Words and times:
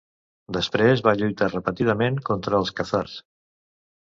Després 0.55 1.03
va 1.07 1.13
lluitar 1.19 1.49
repetidament 1.51 2.17
contra 2.31 2.63
els 2.63 2.73
khàzars. 2.81 3.15